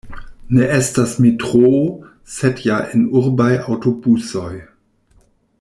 [0.59, 1.83] Ne estas metroo,
[2.37, 4.51] sed ja enurbaj aŭtobusoj.